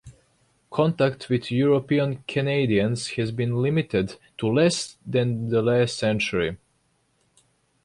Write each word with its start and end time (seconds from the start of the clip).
Contact 0.71 1.29
with 1.29 1.51
European 1.51 2.23
Canadians 2.27 3.07
has 3.09 3.29
been 3.31 3.61
limited 3.61 4.15
to 4.39 4.47
less 4.51 4.97
than 5.05 5.49
the 5.49 5.61
last 5.61 5.95
century. 5.95 6.57